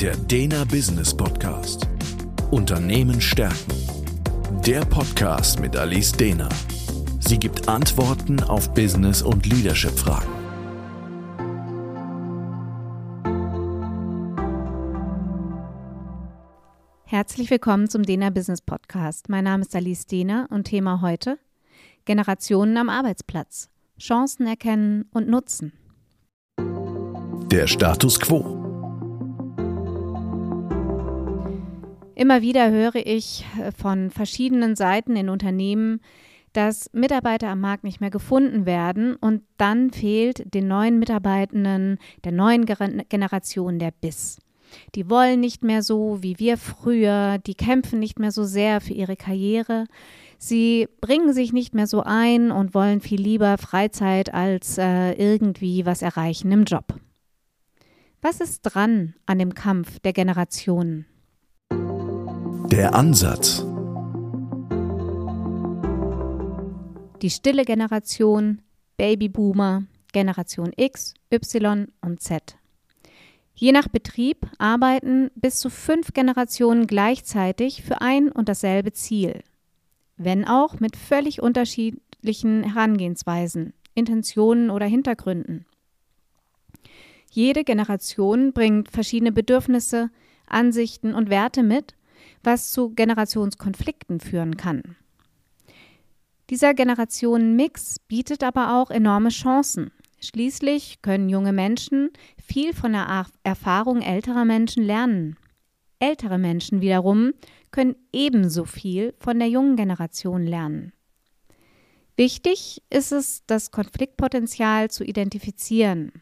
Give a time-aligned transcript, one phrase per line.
[0.00, 1.88] Der Dena Business Podcast.
[2.50, 3.72] Unternehmen stärken.
[4.66, 6.50] Der Podcast mit Alice Dena.
[7.20, 10.28] Sie gibt Antworten auf Business- und Leadership-Fragen.
[17.06, 19.30] Herzlich willkommen zum Dena Business Podcast.
[19.30, 21.38] Mein Name ist Alice Dena und Thema heute
[22.04, 23.70] Generationen am Arbeitsplatz.
[23.98, 25.72] Chancen erkennen und nutzen.
[27.50, 28.55] Der Status quo.
[32.16, 36.00] Immer wieder höre ich äh, von verschiedenen Seiten in Unternehmen,
[36.54, 42.32] dass Mitarbeiter am Markt nicht mehr gefunden werden und dann fehlt den neuen Mitarbeitenden der
[42.32, 44.38] neuen Generation der Biss.
[44.94, 48.94] Die wollen nicht mehr so wie wir früher, die kämpfen nicht mehr so sehr für
[48.94, 49.84] ihre Karriere,
[50.38, 55.84] sie bringen sich nicht mehr so ein und wollen viel lieber Freizeit als äh, irgendwie
[55.84, 56.98] was erreichen im Job.
[58.22, 61.04] Was ist dran an dem Kampf der Generationen?
[62.76, 63.64] Der Ansatz.
[67.22, 68.60] Die stille Generation,
[68.98, 72.58] Babyboomer, Generation X, Y und Z.
[73.54, 79.42] Je nach Betrieb arbeiten bis zu fünf Generationen gleichzeitig für ein und dasselbe Ziel,
[80.18, 85.64] wenn auch mit völlig unterschiedlichen Herangehensweisen, Intentionen oder Hintergründen.
[87.30, 90.10] Jede Generation bringt verschiedene Bedürfnisse,
[90.46, 91.94] Ansichten und Werte mit
[92.46, 94.96] was zu Generationskonflikten führen kann.
[96.48, 99.90] Dieser Generationenmix bietet aber auch enorme Chancen.
[100.20, 102.10] Schließlich können junge Menschen
[102.42, 105.36] viel von der Erfahrung älterer Menschen lernen.
[105.98, 107.32] Ältere Menschen wiederum
[107.72, 110.92] können ebenso viel von der jungen Generation lernen.
[112.16, 116.12] Wichtig ist es, das Konfliktpotenzial zu identifizieren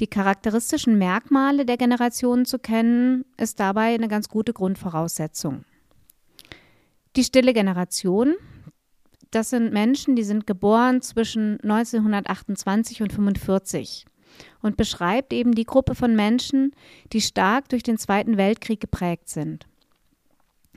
[0.00, 5.64] die charakteristischen Merkmale der Generationen zu kennen, ist dabei eine ganz gute Grundvoraussetzung.
[7.16, 8.34] Die stille Generation,
[9.30, 14.06] das sind Menschen, die sind geboren zwischen 1928 und 1945
[14.62, 16.72] und beschreibt eben die Gruppe von Menschen,
[17.12, 19.66] die stark durch den Zweiten Weltkrieg geprägt sind.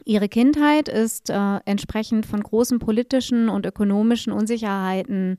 [0.06, 5.38] Ihre Kindheit ist äh, entsprechend von großen politischen und ökonomischen Unsicherheiten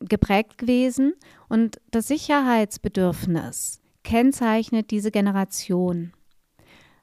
[0.00, 1.14] geprägt gewesen
[1.48, 6.12] und das Sicherheitsbedürfnis kennzeichnet diese Generation.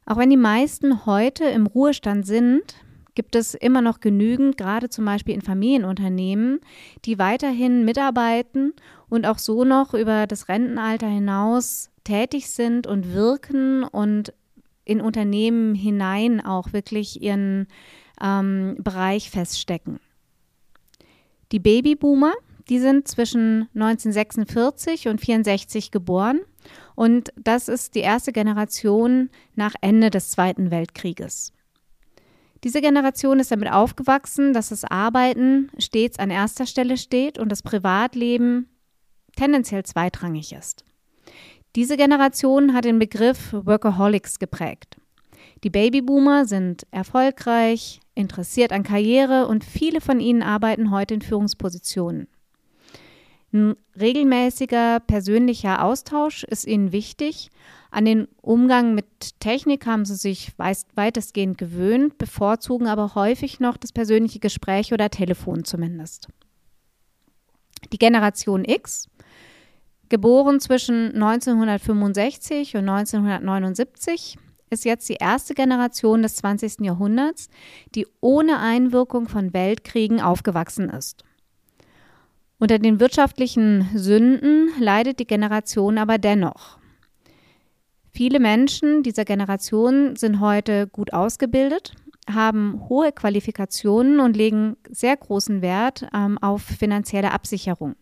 [0.05, 2.75] Auch wenn die meisten heute im Ruhestand sind,
[3.15, 6.59] gibt es immer noch genügend, gerade zum Beispiel in Familienunternehmen,
[7.05, 8.73] die weiterhin mitarbeiten
[9.09, 14.33] und auch so noch über das Rentenalter hinaus tätig sind und wirken und
[14.85, 17.67] in Unternehmen hinein auch wirklich ihren
[18.21, 19.99] ähm, Bereich feststecken.
[21.51, 22.33] Die Babyboomer,
[22.69, 26.41] die sind zwischen 1946 und 64 geboren
[26.95, 31.53] und das ist die erste Generation nach Ende des Zweiten Weltkrieges.
[32.63, 37.61] Diese Generation ist damit aufgewachsen, dass das Arbeiten stets an erster Stelle steht und das
[37.61, 38.69] Privatleben
[39.35, 40.85] tendenziell zweitrangig ist.
[41.75, 44.97] Diese Generation hat den Begriff Workaholics geprägt.
[45.63, 52.27] Die Babyboomer sind erfolgreich, interessiert an Karriere und viele von ihnen arbeiten heute in Führungspositionen.
[53.53, 57.51] Ein regelmäßiger persönlicher Austausch ist ihnen wichtig.
[57.91, 63.91] An den Umgang mit Technik haben sie sich weitestgehend gewöhnt, bevorzugen aber häufig noch das
[63.91, 66.29] persönliche Gespräch oder Telefon zumindest.
[67.91, 69.07] Die Generation X,
[70.09, 74.39] geboren zwischen 1965 und 1979,
[74.71, 76.79] ist jetzt die erste Generation des 20.
[76.79, 77.49] Jahrhunderts,
[77.93, 81.23] die ohne Einwirkung von Weltkriegen aufgewachsen ist.
[82.63, 86.77] Unter den wirtschaftlichen Sünden leidet die Generation aber dennoch.
[88.09, 91.93] Viele Menschen dieser Generation sind heute gut ausgebildet,
[92.25, 97.97] haben hohe Qualifikationen und legen sehr großen Wert ähm, auf finanzielle Absicherung.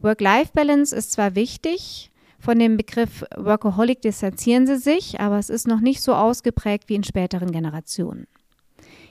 [0.00, 5.80] Work-Life-Balance ist zwar wichtig, von dem Begriff Workaholic distanzieren sie sich, aber es ist noch
[5.80, 8.28] nicht so ausgeprägt wie in späteren Generationen.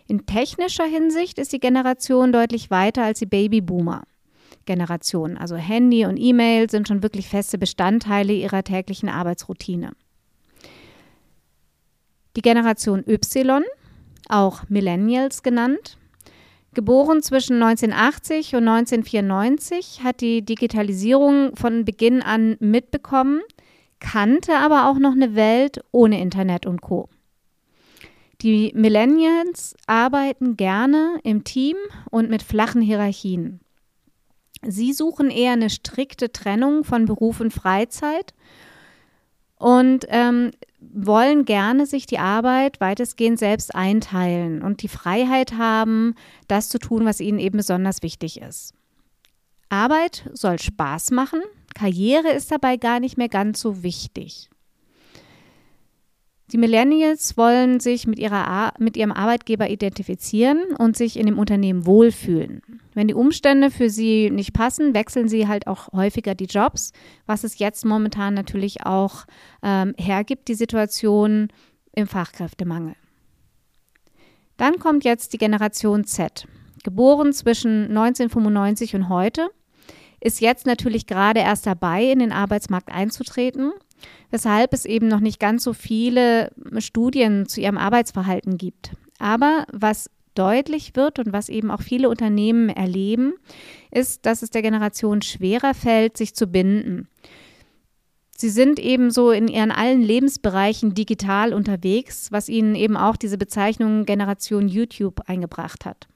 [0.09, 4.05] In technischer Hinsicht ist die Generation deutlich weiter als die Babyboomer.
[4.65, 5.37] Generation.
[5.37, 9.91] Also Handy und E-Mail sind schon wirklich feste Bestandteile ihrer täglichen Arbeitsroutine.
[12.35, 13.63] Die Generation Y,
[14.29, 15.99] auch Millennials genannt,
[16.73, 23.41] geboren zwischen 1980 und 1994, hat die Digitalisierung von Beginn an mitbekommen,
[23.99, 27.09] kannte aber auch noch eine Welt ohne Internet und Co.
[28.41, 31.75] Die Millennials arbeiten gerne im Team
[32.09, 33.59] und mit flachen Hierarchien.
[34.61, 38.33] Sie suchen eher eine strikte Trennung von Beruf und Freizeit
[39.55, 46.15] und ähm, wollen gerne sich die Arbeit weitestgehend selbst einteilen und die Freiheit haben,
[46.47, 48.73] das zu tun, was ihnen eben besonders wichtig ist.
[49.67, 51.41] Arbeit soll Spaß machen,
[51.75, 54.49] Karriere ist dabei gar nicht mehr ganz so wichtig.
[56.51, 61.85] Die Millennials wollen sich mit, ihrer mit ihrem Arbeitgeber identifizieren und sich in dem Unternehmen
[61.85, 62.61] wohlfühlen.
[62.95, 66.91] Wenn die Umstände für sie nicht passen, wechseln sie halt auch häufiger die Jobs,
[67.27, 69.25] was es jetzt momentan natürlich auch
[69.61, 71.49] ähm, hergibt, die Situation
[71.93, 72.95] im Fachkräftemangel.
[74.57, 76.47] Dann kommt jetzt die Generation Z,
[76.83, 79.49] geboren zwischen 1995 und heute,
[80.19, 83.71] ist jetzt natürlich gerade erst dabei, in den Arbeitsmarkt einzutreten
[84.31, 88.91] weshalb es eben noch nicht ganz so viele Studien zu ihrem Arbeitsverhalten gibt.
[89.19, 93.33] Aber was deutlich wird und was eben auch viele Unternehmen erleben,
[93.91, 97.07] ist, dass es der Generation schwerer fällt, sich zu binden.
[98.37, 103.37] Sie sind eben so in ihren allen Lebensbereichen digital unterwegs, was ihnen eben auch diese
[103.37, 106.07] Bezeichnung Generation YouTube eingebracht hat.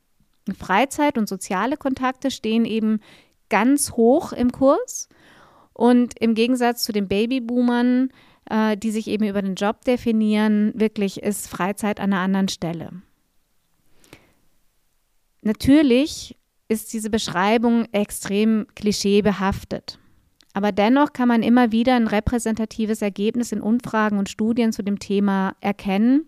[0.57, 3.01] Freizeit und soziale Kontakte stehen eben
[3.50, 5.09] ganz hoch im Kurs
[5.74, 8.10] und im Gegensatz zu den Babyboomern,
[8.50, 12.92] äh, die sich eben über den Job definieren, wirklich ist Freizeit an einer anderen Stelle.
[15.42, 16.38] Natürlich
[16.70, 20.00] ist diese Beschreibung extrem klischeebehaftet.
[20.54, 25.00] Aber dennoch kann man immer wieder ein repräsentatives Ergebnis in Umfragen und Studien zu dem
[25.00, 26.28] Thema erkennen.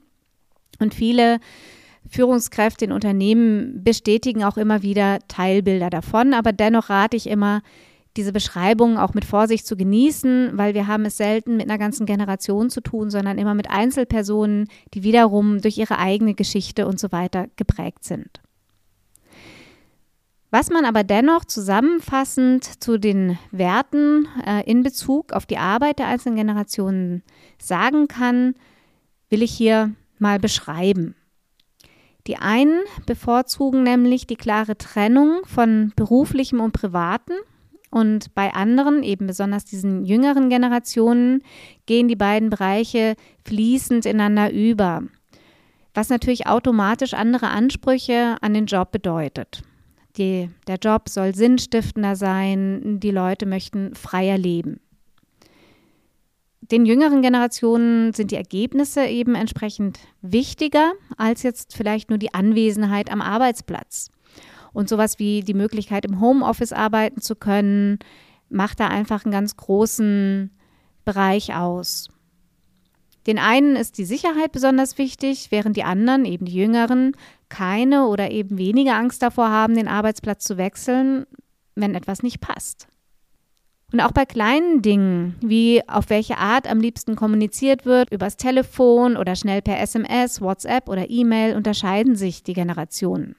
[0.80, 1.40] Und viele
[2.10, 6.34] Führungskräfte in Unternehmen bestätigen auch immer wieder Teilbilder davon.
[6.34, 7.62] Aber dennoch rate ich immer,
[8.18, 12.06] diese Beschreibung auch mit Vorsicht zu genießen, weil wir haben es selten mit einer ganzen
[12.06, 17.12] Generation zu tun, sondern immer mit Einzelpersonen, die wiederum durch ihre eigene Geschichte und so
[17.12, 18.42] weiter geprägt sind.
[20.52, 26.08] Was man aber dennoch zusammenfassend zu den Werten äh, in Bezug auf die Arbeit der
[26.08, 27.24] einzelnen Generationen
[27.58, 28.56] sagen kann,
[29.30, 31.16] will ich hier mal beschreiben.
[32.28, 37.36] Die einen bevorzugen nämlich die klare Trennung von beruflichem und privatem
[37.96, 41.42] und bei anderen, eben besonders diesen jüngeren Generationen,
[41.86, 43.16] gehen die beiden Bereiche
[43.46, 45.04] fließend ineinander über,
[45.94, 49.62] was natürlich automatisch andere Ansprüche an den Job bedeutet.
[50.18, 54.82] Die, der Job soll sinnstiftender sein, die Leute möchten freier leben.
[56.60, 63.10] Den jüngeren Generationen sind die Ergebnisse eben entsprechend wichtiger als jetzt vielleicht nur die Anwesenheit
[63.10, 64.12] am Arbeitsplatz.
[64.76, 67.98] Und sowas wie die Möglichkeit, im Homeoffice arbeiten zu können,
[68.50, 70.52] macht da einfach einen ganz großen
[71.06, 72.10] Bereich aus.
[73.26, 77.14] Den einen ist die Sicherheit besonders wichtig, während die anderen, eben die Jüngeren,
[77.48, 81.26] keine oder eben weniger Angst davor haben, den Arbeitsplatz zu wechseln,
[81.76, 82.90] wenn etwas nicht passt.
[83.94, 89.16] Und auch bei kleinen Dingen, wie auf welche Art am liebsten kommuniziert wird, übers Telefon
[89.16, 93.38] oder schnell per SMS, WhatsApp oder E-Mail, unterscheiden sich die Generationen.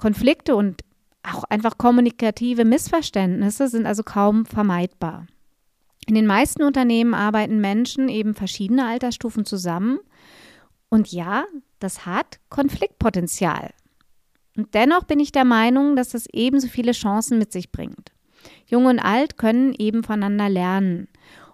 [0.00, 0.80] Konflikte und
[1.22, 5.26] auch einfach kommunikative Missverständnisse sind also kaum vermeidbar.
[6.06, 9.98] In den meisten Unternehmen arbeiten Menschen eben verschiedener Altersstufen zusammen.
[10.88, 11.44] Und ja,
[11.80, 13.74] das hat Konfliktpotenzial.
[14.56, 18.12] Und dennoch bin ich der Meinung, dass das ebenso viele Chancen mit sich bringt.
[18.64, 21.08] Jung und alt können eben voneinander lernen.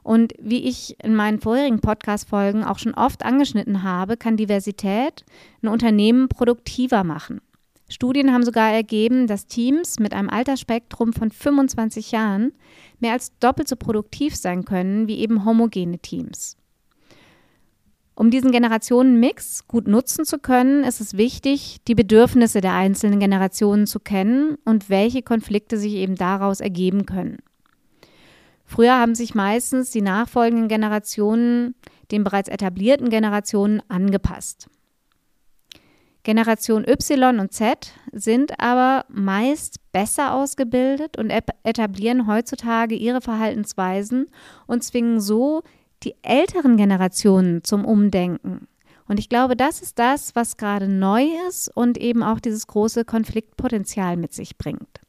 [0.05, 5.25] Und wie ich in meinen vorherigen Podcast-Folgen auch schon oft angeschnitten habe, kann Diversität
[5.63, 7.41] ein Unternehmen produktiver machen.
[7.89, 12.53] Studien haben sogar ergeben, dass Teams mit einem Altersspektrum von 25 Jahren
[12.99, 16.57] mehr als doppelt so produktiv sein können wie eben homogene Teams.
[18.17, 23.87] Um diesen Generationenmix gut nutzen zu können, ist es wichtig, die Bedürfnisse der einzelnen Generationen
[23.87, 27.37] zu kennen und welche Konflikte sich eben daraus ergeben können.
[28.65, 31.75] Früher haben sich meistens die nachfolgenden Generationen
[32.11, 34.69] den bereits etablierten Generationen angepasst.
[36.27, 41.31] Generation Y und Z sind aber meist besser ausgebildet und
[41.63, 44.27] etablieren heutzutage ihre Verhaltensweisen
[44.67, 45.63] und zwingen so
[46.03, 48.67] die älteren Generationen zum Umdenken.
[49.07, 53.05] Und ich glaube, das ist das, was gerade neu ist und eben auch dieses große
[53.05, 55.01] Konfliktpotenzial mit sich bringt.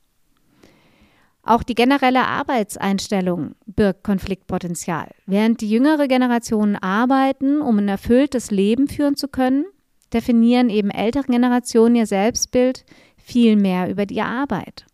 [1.42, 5.10] Auch die generelle Arbeitseinstellung birgt Konfliktpotenzial.
[5.26, 9.66] Während die jüngere Generationen arbeiten, um ein erfülltes Leben führen zu können,
[10.14, 12.86] definieren eben ältere Generationen ihr Selbstbild
[13.18, 14.86] viel mehr über die Arbeit.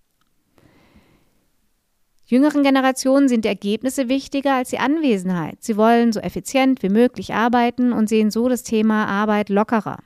[2.25, 5.57] Jüngeren Generationen sind die Ergebnisse wichtiger als die Anwesenheit.
[5.59, 9.97] Sie wollen so effizient wie möglich arbeiten und sehen so das Thema Arbeit lockerer.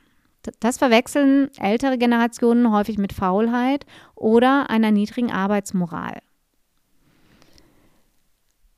[0.59, 3.85] Das verwechseln ältere Generationen häufig mit Faulheit
[4.15, 6.19] oder einer niedrigen Arbeitsmoral.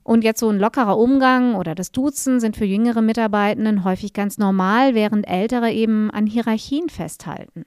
[0.10, 4.40] Und jetzt so ein lockerer Umgang oder das Duzen sind für jüngere Mitarbeitenden häufig ganz
[4.40, 7.64] normal, während ältere eben an Hierarchien festhalten.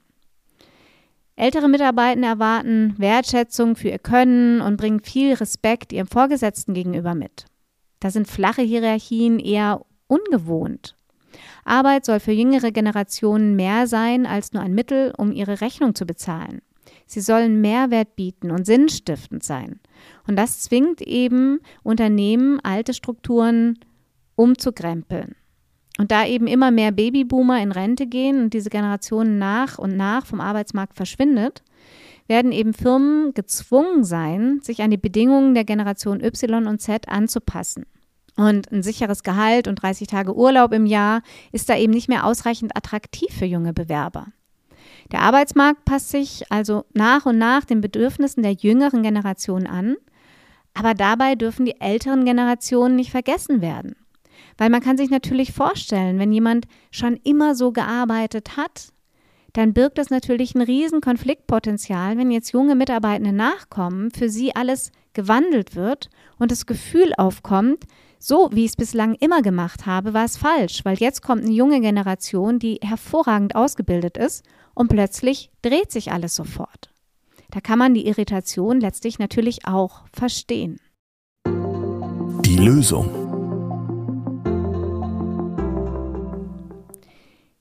[1.37, 7.45] Ältere Mitarbeitende erwarten Wertschätzung für ihr Können und bringen viel Respekt ihrem Vorgesetzten gegenüber mit.
[8.01, 10.97] Da sind flache Hierarchien eher ungewohnt.
[11.63, 16.05] Arbeit soll für jüngere Generationen mehr sein als nur ein Mittel, um ihre Rechnung zu
[16.05, 16.61] bezahlen.
[17.05, 19.79] Sie sollen Mehrwert bieten und sinnstiftend sein.
[20.27, 23.79] Und das zwingt eben Unternehmen, alte Strukturen
[24.35, 25.35] umzukrempeln.
[25.99, 30.25] Und da eben immer mehr Babyboomer in Rente gehen und diese Generation nach und nach
[30.25, 31.63] vom Arbeitsmarkt verschwindet,
[32.27, 37.85] werden eben Firmen gezwungen sein, sich an die Bedingungen der Generation Y und Z anzupassen.
[38.35, 42.25] Und ein sicheres Gehalt und 30 Tage Urlaub im Jahr ist da eben nicht mehr
[42.25, 44.27] ausreichend attraktiv für junge Bewerber.
[45.11, 49.95] Der Arbeitsmarkt passt sich also nach und nach den Bedürfnissen der jüngeren Generation an,
[50.73, 53.95] aber dabei dürfen die älteren Generationen nicht vergessen werden.
[54.57, 58.89] Weil man kann sich natürlich vorstellen, wenn jemand schon immer so gearbeitet hat,
[59.53, 64.91] dann birgt das natürlich ein riesen Konfliktpotenzial, wenn jetzt junge Mitarbeitende nachkommen, für sie alles
[65.13, 67.85] gewandelt wird und das Gefühl aufkommt,
[68.19, 71.53] so wie ich es bislang immer gemacht habe, war es falsch, weil jetzt kommt eine
[71.53, 76.89] junge Generation, die hervorragend ausgebildet ist und plötzlich dreht sich alles sofort.
[77.51, 80.79] Da kann man die Irritation letztlich natürlich auch verstehen.
[81.45, 83.09] Die Lösung.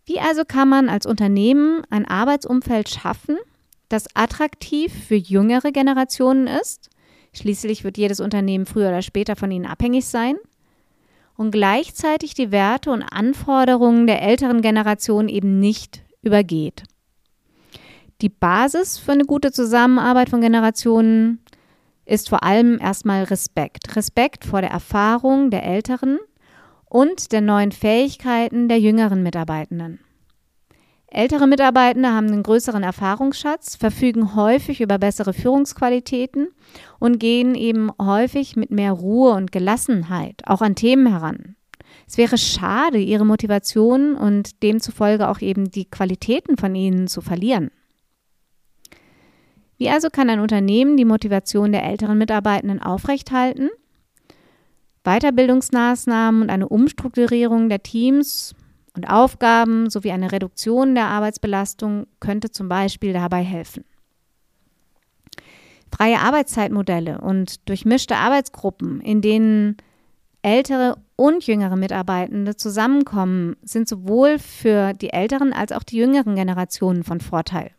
[0.05, 3.37] Wie also kann man als Unternehmen ein Arbeitsumfeld schaffen,
[3.89, 6.89] das attraktiv für jüngere Generationen ist?
[7.35, 10.37] Schließlich wird jedes Unternehmen früher oder später von ihnen abhängig sein.
[11.35, 16.85] Und gleichzeitig die Werte und Anforderungen der älteren Generation eben nicht übergeht.
[18.21, 21.41] Die Basis für eine gute Zusammenarbeit von Generationen
[22.05, 23.97] ist vor allem erstmal Respekt.
[23.97, 26.19] Respekt vor der Erfahrung der Älteren
[26.85, 29.99] und der neuen Fähigkeiten der jüngeren Mitarbeitenden.
[31.15, 36.49] Ältere Mitarbeitende haben einen größeren Erfahrungsschatz, verfügen häufig über bessere Führungsqualitäten
[37.01, 41.55] und gehen eben häufig mit mehr Ruhe und Gelassenheit auch an Themen heran.
[42.09, 47.71] Es wäre schade, ihre Motivation und demzufolge auch eben die Qualitäten von ihnen zu verlieren.
[49.77, 53.69] Wie also kann ein Unternehmen die Motivation der älteren Mitarbeitenden aufrechthalten?
[55.05, 58.55] Weiterbildungsmaßnahmen und eine Umstrukturierung der Teams
[58.95, 63.85] und Aufgaben sowie eine Reduktion der Arbeitsbelastung könnte zum Beispiel dabei helfen.
[65.95, 69.77] Freie Arbeitszeitmodelle und durchmischte Arbeitsgruppen, in denen
[70.41, 77.05] ältere und jüngere Mitarbeitende zusammenkommen, sind sowohl für die älteren als auch die jüngeren Generationen
[77.05, 77.71] von Vorteil.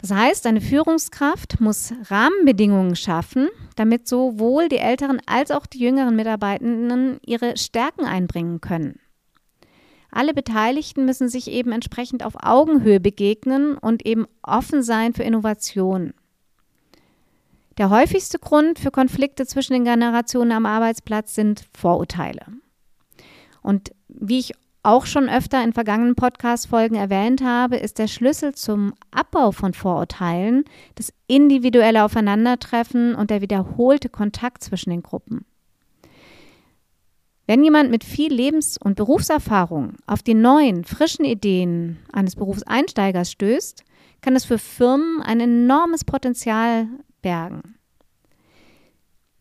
[0.00, 6.14] Das heißt, eine Führungskraft muss Rahmenbedingungen schaffen, damit sowohl die älteren als auch die jüngeren
[6.14, 9.00] Mitarbeitenden ihre Stärken einbringen können.
[10.18, 16.12] Alle Beteiligten müssen sich eben entsprechend auf Augenhöhe begegnen und eben offen sein für Innovation.
[17.78, 22.46] Der häufigste Grund für Konflikte zwischen den Generationen am Arbeitsplatz sind Vorurteile.
[23.62, 28.94] Und wie ich auch schon öfter in vergangenen Podcast-Folgen erwähnt habe, ist der Schlüssel zum
[29.12, 30.64] Abbau von Vorurteilen
[30.96, 35.46] das individuelle Aufeinandertreffen und der wiederholte Kontakt zwischen den Gruppen.
[37.48, 43.84] Wenn jemand mit viel Lebens- und Berufserfahrung auf die neuen, frischen Ideen eines Berufseinsteigers stößt,
[44.20, 46.88] kann es für Firmen ein enormes Potenzial
[47.22, 47.76] bergen.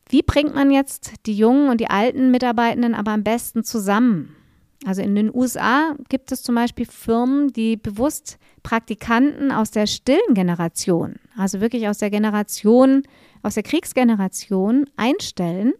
[0.07, 4.37] Wie bringt man jetzt die jungen und die alten Mitarbeitenden aber am besten zusammen?
[4.85, 10.33] Also in den USA gibt es zum Beispiel Firmen, die bewusst Praktikanten aus der stillen
[10.33, 13.03] Generation, also wirklich aus der Generation,
[13.43, 15.73] aus der Kriegsgeneration einstellen.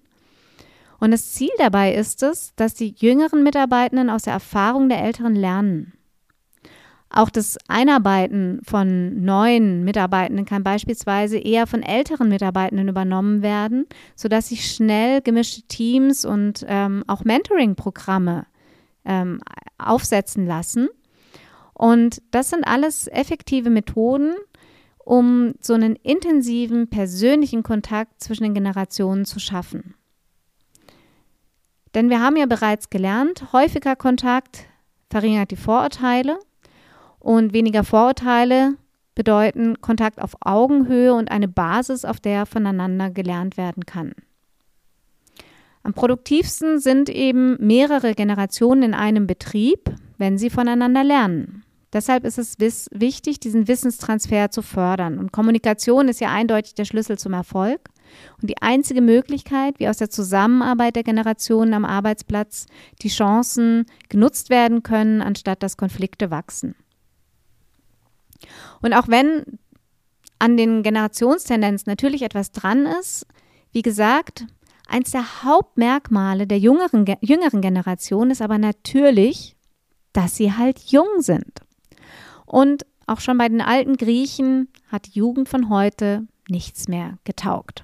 [0.99, 5.35] Und das Ziel dabei ist es, dass die jüngeren Mitarbeitenden aus der Erfahrung der Älteren
[5.35, 5.93] lernen.
[7.09, 13.85] Auch das Einarbeiten von neuen Mitarbeitenden kann beispielsweise eher von älteren Mitarbeitenden übernommen werden,
[14.15, 18.45] sodass sich schnell gemischte Teams und ähm, auch Mentoring-Programme
[19.05, 19.39] ähm,
[19.77, 20.89] aufsetzen lassen.
[21.73, 24.35] Und das sind alles effektive Methoden,
[24.97, 29.93] um so einen intensiven persönlichen Kontakt zwischen den Generationen zu schaffen.
[31.97, 34.67] Denn wir haben ja bereits gelernt, häufiger Kontakt
[35.09, 36.37] verringert die Vorurteile
[37.17, 38.75] und weniger Vorurteile
[39.15, 44.11] bedeuten Kontakt auf Augenhöhe und eine Basis, auf der voneinander gelernt werden kann.
[45.81, 49.89] Am produktivsten sind eben mehrere Generationen in einem Betrieb,
[50.19, 51.63] wenn sie voneinander lernen.
[51.93, 52.59] Deshalb ist es
[52.91, 55.17] wichtig, diesen Wissenstransfer zu fördern.
[55.17, 57.89] Und Kommunikation ist ja eindeutig der Schlüssel zum Erfolg.
[58.41, 62.67] Und die einzige Möglichkeit, wie aus der Zusammenarbeit der Generationen am Arbeitsplatz
[63.01, 66.75] die Chancen genutzt werden können, anstatt dass Konflikte wachsen.
[68.81, 69.59] Und auch wenn
[70.39, 73.25] an den Generationstendenzen natürlich etwas dran ist,
[73.71, 74.45] wie gesagt,
[74.87, 79.55] eins der Hauptmerkmale der jüngeren, jüngeren Generation ist aber natürlich,
[80.13, 81.59] dass sie halt jung sind.
[82.45, 87.83] Und auch schon bei den alten Griechen hat die Jugend von heute nichts mehr getaugt.